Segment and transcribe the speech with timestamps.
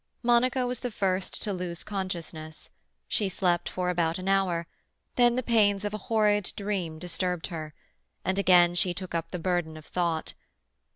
[0.23, 2.71] Monica was the first to lose consciousness;
[3.07, 4.65] she slept for about an hour,
[5.13, 7.75] then the pains of a horrid dream disturbed her,
[8.25, 10.33] and again she took up the burden of thought.